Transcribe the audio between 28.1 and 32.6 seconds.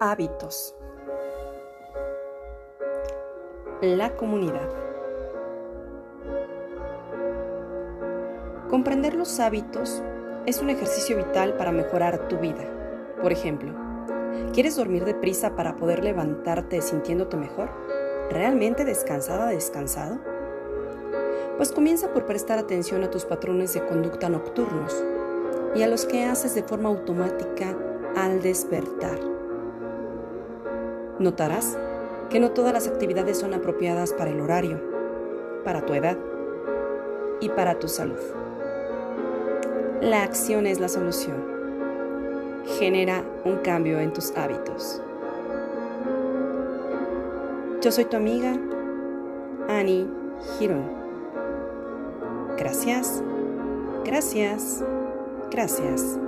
al despertar. Notarás que no